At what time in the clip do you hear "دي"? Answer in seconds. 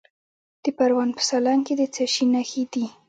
2.71-2.85